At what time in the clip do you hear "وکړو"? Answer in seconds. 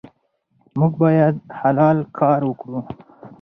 2.45-2.79